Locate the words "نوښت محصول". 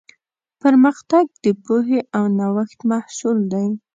2.39-3.37